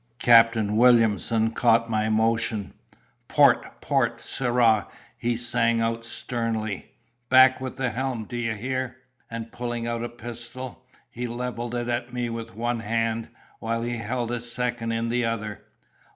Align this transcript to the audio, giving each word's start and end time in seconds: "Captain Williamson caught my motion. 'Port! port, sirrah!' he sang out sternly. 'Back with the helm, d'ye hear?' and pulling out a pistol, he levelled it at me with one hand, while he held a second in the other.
"Captain 0.17 0.77
Williamson 0.77 1.51
caught 1.51 1.87
my 1.87 2.09
motion. 2.09 2.73
'Port! 3.27 3.79
port, 3.81 4.19
sirrah!' 4.19 4.87
he 5.15 5.35
sang 5.35 5.79
out 5.79 6.03
sternly. 6.03 6.91
'Back 7.29 7.61
with 7.61 7.77
the 7.77 7.91
helm, 7.91 8.25
d'ye 8.25 8.55
hear?' 8.55 8.97
and 9.29 9.51
pulling 9.51 9.85
out 9.85 10.03
a 10.03 10.09
pistol, 10.09 10.83
he 11.11 11.27
levelled 11.27 11.75
it 11.75 11.87
at 11.87 12.11
me 12.11 12.31
with 12.31 12.55
one 12.55 12.79
hand, 12.79 13.27
while 13.59 13.83
he 13.83 13.97
held 13.97 14.31
a 14.31 14.41
second 14.41 14.91
in 14.91 15.09
the 15.09 15.23
other. 15.23 15.61